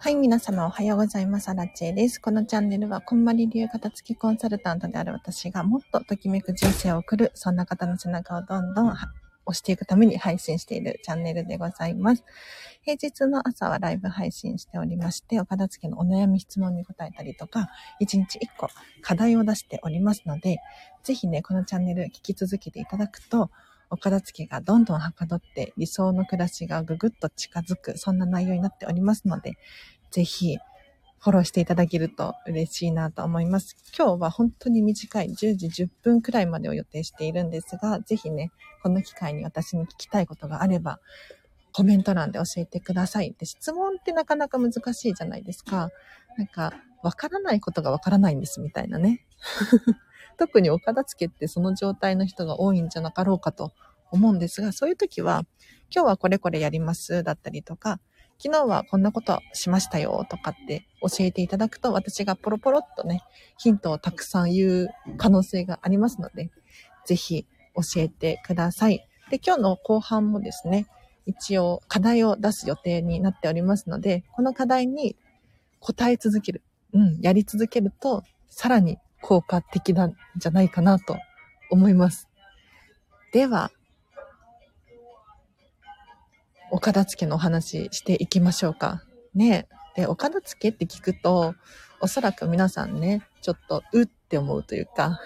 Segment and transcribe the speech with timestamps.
[0.00, 1.48] はい、皆様おはようございます。
[1.48, 2.20] アラチェです。
[2.20, 9.08] このチャンネルは、こんまり流片付きコンサルタントである私がもっとときめく人生を送る、そんな方の背中をどんどん押
[9.50, 12.22] していくために配信しているチャンネルでございます。
[12.82, 17.68] 平日の朝はライブ配信しておりまして、お片付けのお悩み質問に答えたりとか、
[18.00, 18.68] 1日1個
[19.02, 20.58] 課題を出しておりますので、
[21.02, 23.50] ぜひね、このチャンネル聞き続けていただくと、
[23.90, 29.58] お片付けがどんどんはかどって理想の暮らしがぐぐっと近づく、そんな内容になっておりますので、
[30.10, 30.58] ぜひ
[31.20, 33.76] フォローしていただけると嬉しいなと思います。
[33.96, 41.00] 今日は本当に短い10時10分くらいまでを予定しているんですが、ぜひね、この機会に私に聞きたいことがあれば、
[41.72, 43.34] コメント欄で教えてください。
[43.38, 45.90] で、質問ってなかなか難しいじゃないですか。
[46.36, 49.26] なんか、わからないことがわからないんですみたいなね。
[50.38, 53.72] 特にお片付けってその状態の人が多いんじゃなかろうかと
[54.10, 55.44] 思うんですが、そういう時は、
[55.94, 58.00] 今日はこれこれやりますだったりとか、
[58.40, 63.22] 昨日はこんなことしましたよとかって教えていただくと、私がポロポロっとね、
[63.58, 66.50] ヒントをたくさん言う可能性がありますので、
[67.04, 69.04] ぜひ教えてください。
[69.30, 70.86] で、今日の後半もですね、
[71.26, 75.16] 一応課題を出す予定になっておりますので、この課題に
[75.80, 76.62] 答え続ける。
[76.94, 81.18] うん、やり続けると、さらに効果的なんじゃないかなと
[81.70, 82.28] 思います。
[83.32, 83.70] では、
[86.70, 89.02] お片付けのお話していきましょうか。
[89.34, 91.54] ねで、お片付けって聞くと、
[92.00, 95.20] おそらく皆さんね、ちょっとうって思うというか、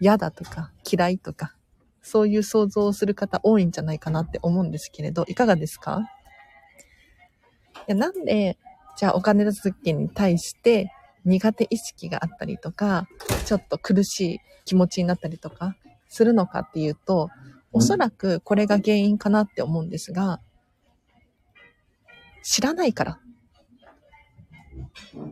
[0.00, 1.54] 嫌だとか嫌いとか、
[2.02, 6.10] そういう想像をする方多いんじゃないかなって思うんですけれど、いかがですか？
[7.88, 8.58] いやなんで、
[8.96, 10.90] じゃあお金付けに対して
[11.24, 13.08] 苦手意識があったりとか、
[13.46, 15.76] ちょっと苦しい気持ちになったりとか
[16.08, 17.30] するのかっていうと、
[17.72, 20.40] おそらくこれが原因かなって思うんですが、
[22.42, 23.20] 知らないから。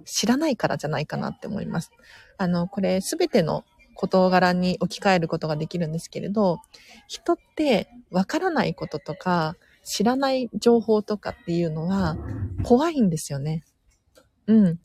[0.05, 1.91] 知らないからじゃないかなって思います。
[2.39, 3.65] あの、これすべての
[3.95, 6.59] 事柄に置き換えることができるんですけれど、
[7.07, 12.17] 人ってわからないこととか、知らない情報とかっていうのは
[12.63, 13.65] 怖いんですよね。
[14.47, 14.81] うん。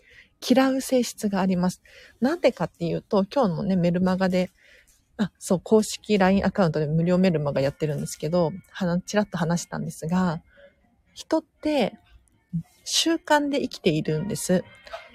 [0.47, 1.81] 嫌う性質があります。
[2.21, 4.51] なんでかっていうと、今日のね、メルマガで、
[5.17, 10.41] あ、そう、公式 LINE アカウントで無料メルマガやってるんですけど、はちらっと話したんですが、
[11.13, 11.97] 人って
[12.83, 14.63] 習慣で生きているんです。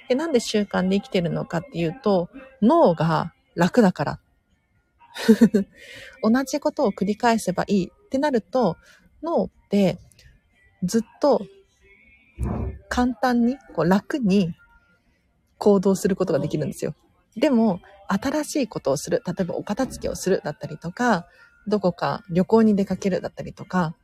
[0.09, 2.31] でなんで習慣で生きてるのかっていうと、
[2.63, 4.21] 脳が楽だから。
[6.23, 8.77] 同じことを繰り返せばいいってなると、
[9.23, 9.99] 脳って
[10.83, 11.47] ずっと
[12.89, 14.55] 簡単に、こう楽に
[15.61, 16.95] 行動することができるんですよ。
[17.37, 19.23] でも、新しいことをする。
[19.25, 21.27] 例えば、お片付けをするだったりとか、
[21.69, 23.95] どこか旅行に出かけるだったりとか、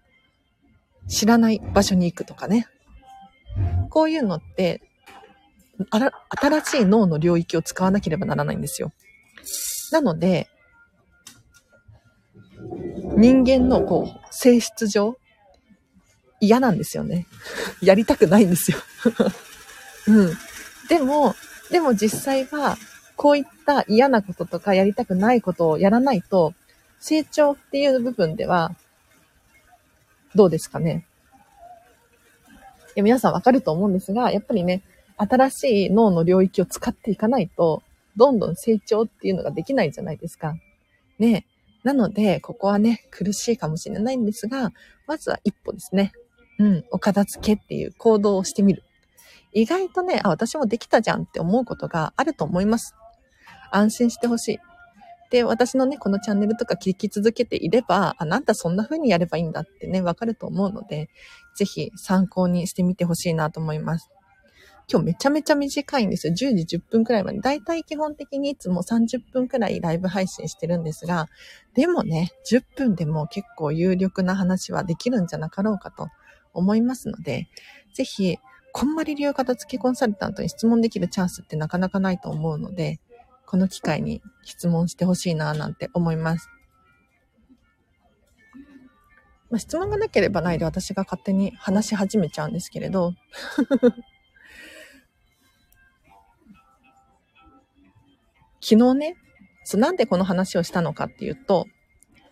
[1.09, 2.69] 知らない場所に行くとかね。
[3.91, 4.83] こういうのって、
[5.91, 8.93] 新しい脳の領域を使わなければならないんですよ。
[9.93, 10.49] なので、
[13.17, 15.17] 人間のこう、性質上、
[16.41, 17.27] 嫌なんですよね。
[17.81, 18.79] やりたくないんですよ。
[20.07, 20.37] うん。
[20.89, 21.35] でも、
[21.71, 22.77] でも実際は、
[23.17, 26.55] こういった嫌なこととかやりたくないことをやらないと、
[27.01, 28.77] 成長っていう部分では、
[30.35, 31.07] どうですかね？
[32.95, 34.83] や皆さんわかると思うんですが、やっぱりね、
[35.17, 37.83] 新しい脳の領域を使っていかないと、
[38.17, 40.57] どんどん成長っていうのができないじゃないですか。
[41.19, 41.47] ね。
[41.85, 44.73] なので、ここはね、苦しいかもしれないんですが、
[45.07, 46.13] まずは一歩ですね。
[46.59, 48.83] うん、お片付けっていう行動をしてみる。
[49.57, 52.95] 意外とね、あ、私もできたじゃんって思うことがあると思います。
[53.71, 54.59] 安心してほしい。
[55.31, 61.09] で、私のね、このチャンネルとか聞き続けていれば、あ、なんだそんな風にやればいいんだってね、わかると思うので、
[61.57, 64.11] ぜひ参考にしてみてほしいなと思います。
[64.93, 66.35] 今日めちゃめちゃ短いんですよ。
[66.35, 66.37] 10
[66.67, 67.41] 時10分くらいまで。
[67.41, 71.29] だいたい基本的にいつも30分くらいライブ配信してるんですが、
[71.73, 76.09] でもね、10分でも結構有力な話はできるんじゃなかろうかと
[76.53, 77.49] 思いますので、
[77.95, 78.39] ぜひ、
[78.79, 83.01] こんまり流片付けコンサルタントに質問できるチャンスってなかなかないと思うので、
[83.47, 86.51] この機会に質問してほしいななんて思います。
[89.49, 93.15] まあ、質問がなければないで私が勝手に話し始めちゃうんですけれど
[98.61, 99.17] 昨日ね、
[99.65, 101.67] そうなんでこの話をしたのかっていうと、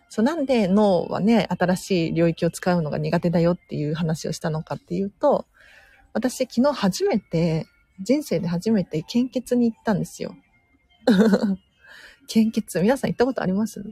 [0.09, 5.47] そうなんで脳はね、新しい領域を使うのが苦手だよっていう話をしたのかっていうと、
[6.15, 7.67] 私昨日初めて、
[7.99, 10.33] 人生で初めて献血に行ったんですよ。
[12.27, 13.83] 献血、皆さん行ったことあります？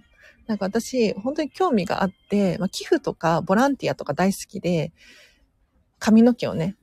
[0.48, 4.94] なんか私、本当に興味があって、まあ、寄付とかボランティアとか大好きで、
[6.00, 6.78] 髪の毛をね、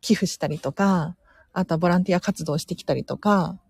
[0.00, 1.16] 寄付したりとか、
[1.52, 3.60] あとはボランティア活動してきたりとか、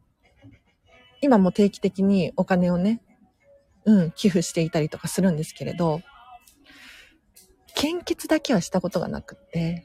[1.21, 3.03] 今も定期的にお金をね、
[3.85, 6.01] うん、寄付していたりとかするんですけれど、
[7.75, 9.85] 献血だけはしたことがなくって、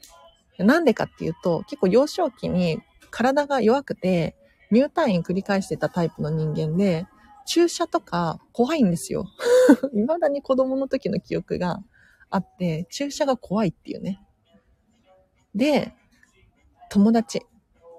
[0.64, 2.80] なんでかっていうと、結構幼少期に
[3.10, 4.36] 体が弱くて、
[4.70, 7.06] 入退院繰り返してたタイプの人間で、
[7.46, 9.26] 注射とか怖いんですよ。
[9.92, 11.80] 未だに子供の時の記憶が
[12.30, 14.20] あって、注射が怖いっていうね。
[15.54, 15.92] で、
[16.90, 17.42] 友達。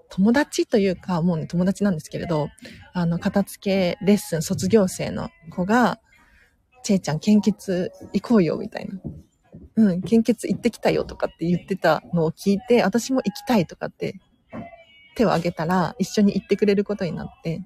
[0.09, 2.49] 友達というか、もうね、友達なんですけれど、
[2.93, 5.99] あの、片付けレッスン卒業生の子が、
[6.83, 8.99] ちえちゃん献血行こうよ、みたいな。
[9.81, 14.19] うん、献血行ってきたよとかって言ってたのを聞いて、私も行きたいとかって
[15.15, 17.63] 手を挙げたら一緒に行ってくれることになって、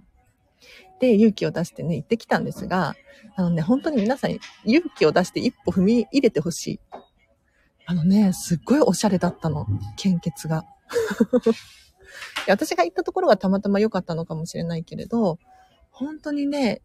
[1.02, 2.96] で、勇気を出してね、行ってきたんですが、
[3.36, 6.80] あのね、本当に皆さん勇気を出して一歩踏み入れてほしい。
[7.86, 10.64] あのね、すっごいおしゃれだったの、献血が。
[12.48, 15.38] 私が行ったところがたまたま良かったのかもしれないけれど、
[15.92, 16.82] 本当にね、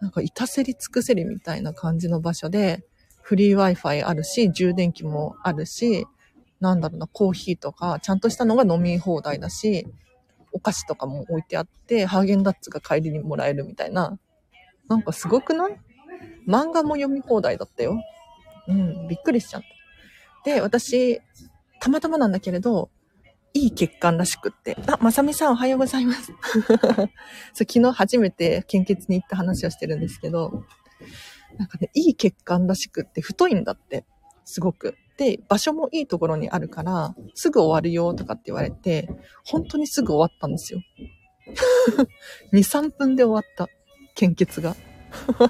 [0.00, 2.84] なんか、いたせり尽くせりみたいな感じの場所で、
[3.28, 6.06] フリー Wi-Fi あるし、充電器もあるし、
[6.60, 9.86] なんだろうな、コーヒーとか、ちゃんとしたのが飲み放題だし、
[10.50, 14.18] お菓子とかも置いてあって、ハーゲンダッツが帰りにもらえるみたいな。
[14.88, 15.78] なんかすごくない？
[16.46, 18.00] 漫画も読み放題だったよ。
[18.66, 19.62] うん、びっくりしちゃっ
[20.44, 20.50] た。
[20.50, 21.20] で、私、
[21.80, 22.88] たまたまなんだけれど、
[23.52, 24.74] いい血管らしくって。
[24.86, 26.32] あ、まさみさんおはようございます。
[27.52, 30.64] そう昨日初めて献血に行った話をしてるんですけど、
[31.56, 34.04] なんかね、いい血管らしくって太いんだって。
[34.44, 34.96] すごく。
[35.18, 39.08] で、場所もいいところにあるから、すぐ終わるよとかって言われて、
[39.44, 40.80] 本当にすぐ終わったんですよ。
[42.52, 43.68] 2、3分で終わった。
[44.14, 44.76] 献血が。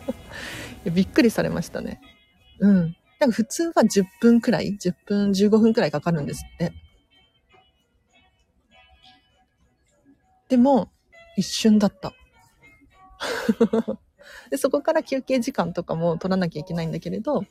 [0.92, 2.00] びっくりされましたね。
[2.60, 2.96] うん。
[3.20, 6.72] なんか普通は10分くらい ?10 分、15分くらいかかるんですって。
[10.48, 10.90] でも、
[11.36, 12.14] 一瞬だった。
[14.50, 17.44] で、そこから休憩時間とかも取らなきゃいけないんだけれど、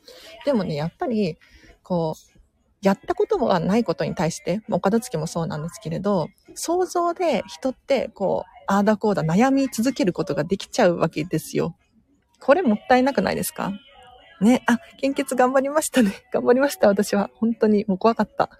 [0.44, 1.38] でもね、やっぱり、
[1.82, 2.38] こう、
[2.80, 11.74] やったこともないことに対して、お片付けもそうなんですけれど、想像で人って、こう、ああだこうだ悩み続けることができちゃうわけですよ。
[12.40, 13.72] これもったいなくないですか？
[14.40, 16.12] ね、あ、献血頑張りましたね。
[16.32, 17.30] 頑張りました、私は。
[17.34, 18.50] 本当に、もう怖かった。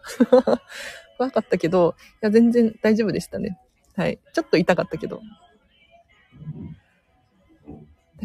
[1.19, 3.61] 怖かったけど、いや、全然大丈夫でしたね。
[3.95, 4.19] はい。
[4.33, 5.21] ちょっと痛かったけど。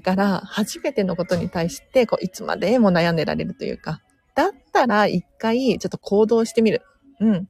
[0.04, 4.02] から、初めてのことに対して、こう、いつまでも悩んでられるというか、
[4.36, 6.84] だったら一回、ちょっと行動してみる。
[7.20, 7.50] うん。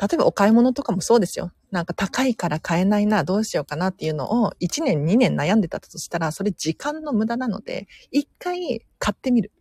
[0.00, 1.52] 例えばお買い物とかもそうですよ。
[1.70, 9.52] なんか高いから買えないな、どうしようかなっていうのを1年2年悩んでたとしたら、それ時間の無駄なので、一回買ってみる。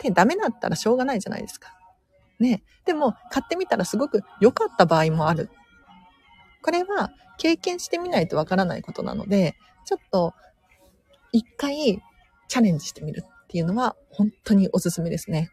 [0.00, 1.76] で、ダメだったらしょうがないじゃないですか。
[2.40, 2.64] ね。
[2.84, 5.50] でも、買ってみたらすごく良かった場合もある。
[6.62, 10.34] これは経験してみないとわからないことなので、ちょっと
[11.32, 12.00] 一回
[12.48, 15.50] チャレンジしてみるっていうのは本当におすすめですね。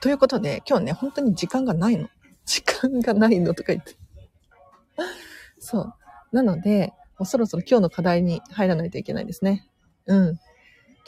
[0.00, 2.08] ということで、今日ね、本当に時間がないの。
[2.46, 3.96] 時間がないのとか言って。
[5.58, 5.94] そう。
[6.32, 9.68] なので、もうそろそろ今日の課題に入らないといけないですね。
[10.06, 10.38] うん。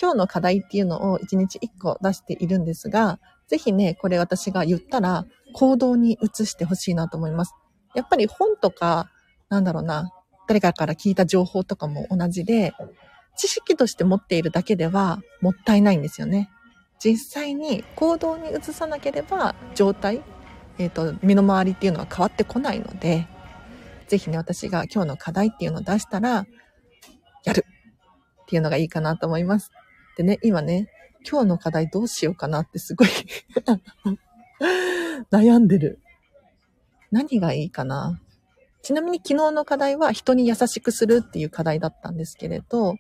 [0.01, 3.19] 今日の課題っていうのを1日1個出しているんですが、
[3.49, 7.55] ぜひね、これ私が言ったら行動に移してほしいなと思います。
[7.95, 9.11] やっぱり本とか、
[9.49, 10.11] なんだろうな、
[10.49, 12.73] 誰かから聞いた情報とかも同じで、
[13.37, 16.51] 知識として持っているだけではもったいないんですよね。
[16.99, 20.23] 実際に行動に移さなければ状態、
[20.79, 23.27] えっ、ー、と、身の回りっていうのは変わってこないので、
[24.07, 26.47] ぜひね、私が今日の課題っていうのを出したら、
[27.45, 29.71] やるっていうのがいいかなと思います。
[30.17, 30.89] でね、今ね、
[31.29, 33.09] 今日の課題どうしようかなってすごい
[35.31, 36.01] 悩んでる。
[37.11, 38.21] 何がいいかな？
[38.83, 42.97] ちなみに昨日の課題は人に優しくするっていう課題だったんですけれど、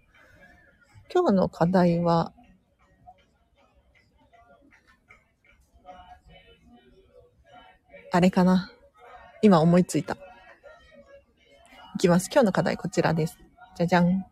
[1.12, 2.32] 今日の課題は、
[8.12, 8.70] あれかな？
[9.42, 10.16] 今思いついた。
[11.96, 12.28] いきます。
[12.32, 13.38] 今日の課題こちらです。
[13.76, 14.24] じゃじゃん。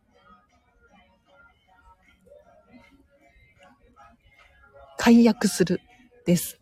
[4.96, 5.80] 解約する
[6.26, 6.59] です。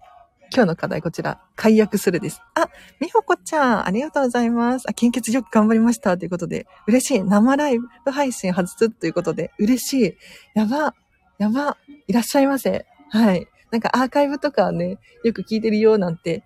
[0.59, 2.43] 今日の課題こちら、解約するです。
[2.57, 4.91] あ、みほこちゃん、ありがとうございます。
[4.91, 6.19] あ、献血よく頑張りました。
[6.19, 7.23] ということで、嬉しい。
[7.23, 10.15] 生ライブ配信外すということで、嬉しい。
[10.57, 10.97] やば、
[11.39, 11.77] やば、
[12.09, 12.87] いらっしゃいませ。
[13.11, 13.47] はい。
[13.71, 16.43] なんかアーカイブとかね、よく聞いてるよなんて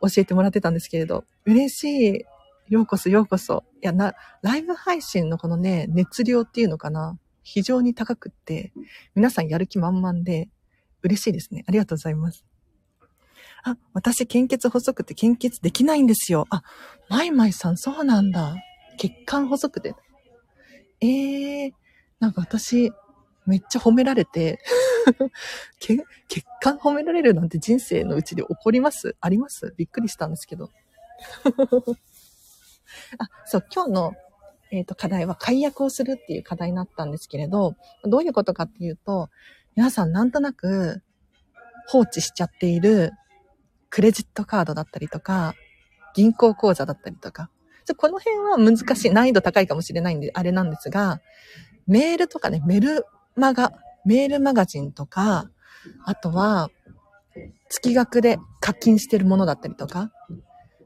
[0.00, 2.24] 教えてもらってたんですけれど、嬉しい。
[2.68, 3.62] ようこそようこそ。
[3.80, 7.16] いや、な、ライブ配信のこのね、熱量っていうのかな。
[7.44, 8.72] 非常に高くって、
[9.14, 10.48] 皆さんやる気満々で、
[11.04, 11.62] 嬉しいですね。
[11.68, 12.44] ありがとうございます。
[13.64, 16.46] あ、私献血細くて献血できないんですよ。
[16.50, 16.62] あ、
[17.08, 18.54] マイマイさんそうなんだ。
[18.98, 19.94] 血管細くて。
[21.00, 21.72] ええー、
[22.20, 22.92] なんか私、
[23.46, 24.60] めっちゃ褒められて
[25.80, 29.16] 血、血管褒められるなんて人生のうちで起こります？
[29.20, 29.74] あります？
[29.76, 30.70] びっくりしたんですけど。
[33.18, 34.14] あ、そう、今日の、
[34.70, 37.74] えっ、ー、と、課題は解約をするっていう課題になったんですけれど、
[38.04, 39.30] どういうことかっていうと、
[39.76, 41.02] 皆さんなんとなく
[41.86, 43.12] 放置しちゃっている
[43.90, 45.54] クレジットカードだったりとか、
[46.14, 47.50] 銀行口座だったりとか、
[47.96, 51.20] この辺は難しい、難易度高いかもしれないんで、あれなんですが、
[51.86, 53.72] メールとかね、メルマガ、
[54.04, 55.50] メールマガジンとか、
[56.04, 56.70] あとは、
[57.70, 60.10] 月額で課金してるものだったりとか、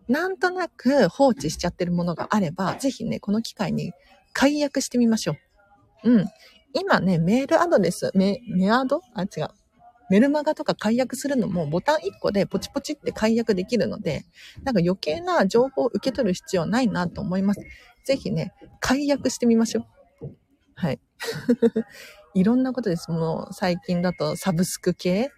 [0.08, 3.92] なんとなく放置しちゃってるものがあれば、ぜひね、この機会に
[4.32, 5.34] 解約してみましょ
[6.04, 6.10] う。
[6.10, 6.26] うん。
[6.74, 9.00] 今ね、メールアドレス、メ、メアド？
[9.14, 9.48] あ、違う。
[10.12, 14.26] メルマガとか解約するのもボタン1個でポチポチって解約できるので、
[14.62, 17.62] なんか余計な情報を受け取る必要ないなと思います。
[18.04, 19.86] ぜひね、解約してみましょ
[20.20, 20.34] う。
[20.74, 21.00] はい。
[22.34, 23.10] いろんなことです。
[23.10, 25.30] もう最近だとサブスク系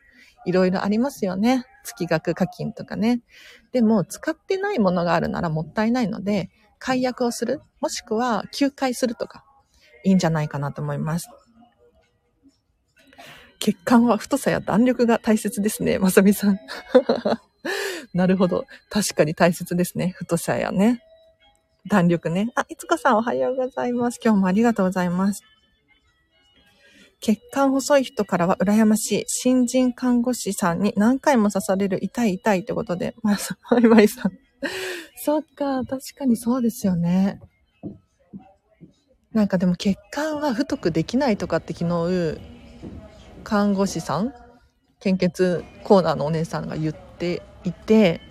[0.44, 1.64] いろいろありますよね。
[1.84, 3.22] 月額課金とかね。
[3.70, 6.50] でも使ってないものがあるならもったいないので、
[6.80, 9.44] 解約をする、もしくは休会するとか、
[10.02, 11.28] いいんじゃないかなと思います。
[13.64, 16.60] 血管は太さや弾力が大切ですね、まさみさん。
[18.12, 18.66] なるほど。
[18.90, 20.10] 確かに大切ですね。
[20.10, 21.00] 太さやね。
[21.88, 22.52] 弾力ね。
[22.56, 24.20] あ、いつかさんおはようございます。
[24.22, 25.40] 今日もありがとうございます。
[27.20, 29.24] 血管細い人からは羨ましい。
[29.28, 33.38] 新人看護師さんに何回も刺される痛い痛いってことで、まあ、
[33.70, 34.38] マイマイさん。
[35.16, 37.40] そっか、確かにそうですよね。
[39.32, 42.53] なんかでも血管は太くできないとかって昨日、
[43.44, 44.34] 看護師さん
[45.00, 48.22] 献血コーナーのお姉さんが言っていて、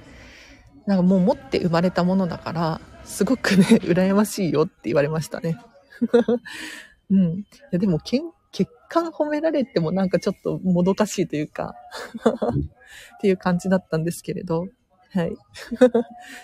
[0.88, 5.58] なんかもう持って生まれたものだから、すごくね、 羨ましいよって言われましたね。
[7.12, 7.40] うん。
[7.40, 8.24] いやでも、血
[8.90, 11.76] 管褒められてもなんかちょっともどかしいというか
[13.18, 14.68] っていう感じだったんですけれど、
[15.12, 15.36] はい。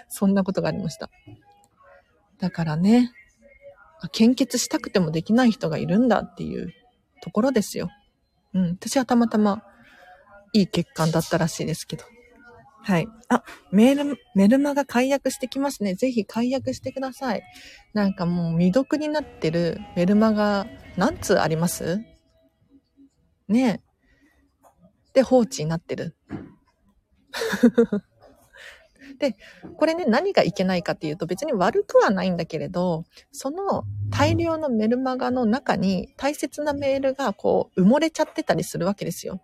[0.10, 1.10] そんなことがありました。
[2.38, 3.12] だからね、
[4.12, 6.72] 献血したくてもできない人がいるんだっていう
[7.22, 7.90] ところですよ。
[8.54, 8.70] うん。
[8.72, 9.64] 私はたまたま
[10.54, 12.06] いい血管だったらしいですけど。
[12.82, 13.08] はい。
[13.28, 15.96] あ、メール、メルマが解約してきますね。
[15.96, 17.44] ぜひ解約してください。
[17.94, 20.66] なんかもう未読になってるメルマが
[20.98, 22.00] 何通あります？
[23.48, 23.82] ねえ。
[25.14, 26.16] で、放置になってる。
[29.20, 29.36] で、
[29.78, 39.42] これね、何がいけないかっていうと別に悪くはないんだけれど、その大量のメルマガの中に大切なメールがこう埋もれちゃってたりするわけですよ。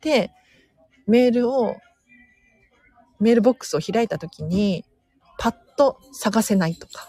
[0.00, 0.32] で、
[1.06, 1.76] メールを、
[3.20, 4.84] メールボックスを開いた時に、
[5.38, 7.08] パッと探せないとか。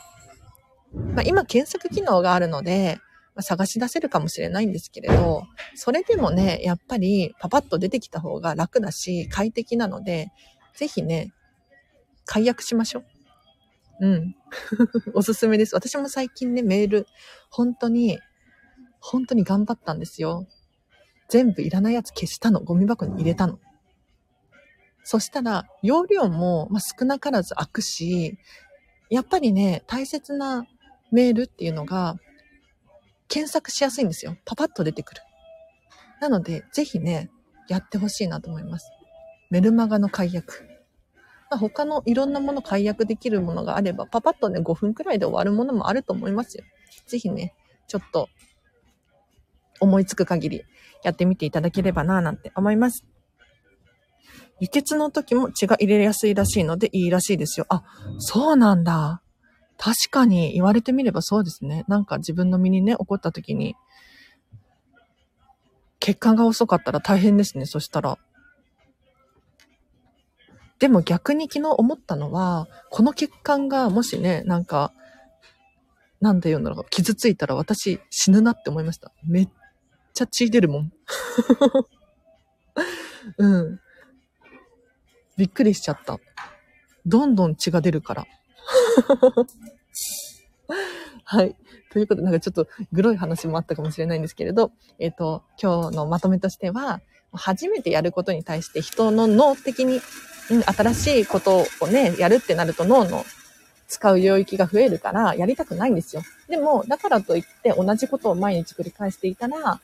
[0.93, 2.99] まあ、今検索機能があるので、
[3.35, 5.43] まあ、探し出せるかもしれないんですけれど、
[5.73, 10.31] それでもね、やっぱりパパッと出てきた方が楽だし、快適なので、
[10.75, 11.33] ぜひね、
[12.25, 14.07] 解約しましょう。
[14.07, 14.35] うん。
[15.13, 15.75] おすすめです。
[15.75, 17.07] 私も最近ね、メール、
[17.49, 18.19] 本当に、
[18.99, 20.47] 本当に頑張ったんですよ。
[21.29, 22.61] 全部いらないやつ消したの。
[22.61, 23.59] ゴミ箱に入れたの。
[25.03, 28.37] そしたら、容量も、まあ、少なからず開くし、
[29.09, 30.65] やっぱりね、大切な
[31.11, 32.17] メールっていうのが、
[33.27, 34.37] 検索しやすいんですよ。
[34.45, 35.21] パパッと出てくる。
[36.21, 37.29] なので、ぜひね、
[37.67, 38.91] やってほしいなと思います。
[39.49, 40.72] メルマガの解約。
[41.53, 46.63] まあ、他のいろんなもの解約できるものがあれば、パパッとね、5分くらいで終わるものもあると思いますよ。
[47.05, 47.53] ぜひね、
[47.87, 48.27] ちょっと、
[49.79, 50.63] 思いつく限り
[51.03, 53.05] やってみていただければなぁなんて思います。
[54.59, 57.67] 輸血の時も血が入れやすいらしいのでいいらしいですよ。
[57.69, 57.83] あ、
[58.17, 59.21] そうなんだ。
[59.77, 61.85] 確かに言われてみればそうですね。
[61.87, 63.75] なんか自分の身にね、起こった時に、
[65.99, 67.67] 血管が遅かったら大変ですね。
[67.67, 68.17] そしたら。
[70.83, 74.91] でも逆に昨日思ったのは、この血管がもしね、なんか、
[76.19, 79.13] なんて言うんだろう、傷ついたら私死ぬなって思いました。
[79.25, 79.49] めっ
[80.13, 80.91] ちゃ血出るもん。
[83.39, 83.79] うん。
[85.37, 86.19] びっくりしちゃった。
[87.05, 88.27] どんどん血が出るから。
[91.23, 91.55] はい。
[91.93, 96.99] ということで、なんかちょっとグロい話もあったかもしれないんですけれど、えっ、ー、と、今日のまとめとしては、
[97.33, 100.01] 初めてやることに対して人の脳的に、
[100.49, 103.25] うん、新しいことをね、やるってなると脳の
[103.87, 106.23] 使う領域が増えるからやりたくないんですよ。
[106.47, 109.79] でも、だからといって同じことを毎日繰り返していたら、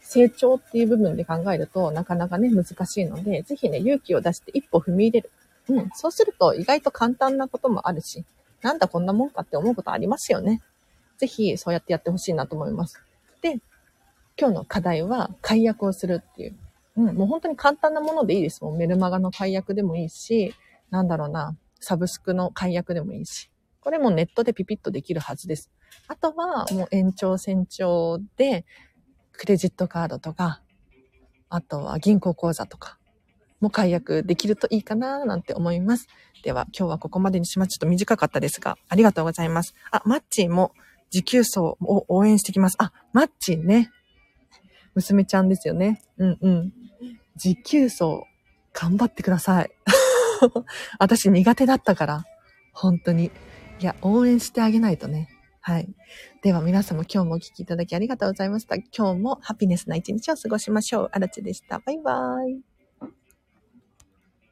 [0.00, 5.30] 成長っていう部分で考えるとなかなかね、難しいので、ぜひね、勇気を出して一歩踏み入れる。
[5.68, 5.90] うん。
[5.94, 8.24] そうすると意外と簡単なこともあるし、
[8.62, 10.60] なんだこんなもんかって思うことありますよね。
[11.18, 13.00] ぜひそうやってやってほしいなと思います。
[13.40, 13.60] で、
[14.42, 16.56] 今日の課題は解約をするっていう。
[16.96, 18.76] うん、もう本当に簡単なものでいいですもん。
[18.76, 20.52] メルマガの解約でもいいし、
[20.90, 23.52] なんだろうな、サブスクの解約でもいいし。
[23.80, 25.70] これもネットでピピッとできるはずです。
[26.08, 28.64] あとはもう延長線上で、
[29.30, 30.60] クレジットカードとか、
[31.48, 32.98] あとは銀行口座とか
[33.60, 36.08] も解約できるといいかななんて思います。
[36.42, 37.68] では今日はここまでにします。
[37.68, 39.76] ちょっと短かったですが、ありがとうございます。
[39.92, 40.72] あ、マッチーも
[41.10, 41.76] 持久走を
[42.08, 42.76] 応援してきます。
[42.80, 43.92] あ、マッチーね。
[44.94, 46.02] 娘ちゃんですよね。
[46.18, 46.72] うんうん。
[47.36, 48.24] 持久走、
[48.72, 49.70] 頑張ってください。
[50.98, 52.24] 私苦手だったから。
[52.72, 53.30] 本当に。
[53.80, 55.28] いや、応援してあげないとね。
[55.60, 55.88] はい。
[56.42, 58.76] では皆様今日もお聴きいただきありがとうございました。
[58.76, 61.08] 今日もハピネスな一日を過ごしましょう。
[61.12, 61.78] あらちでした。
[61.78, 62.71] バイバーイ。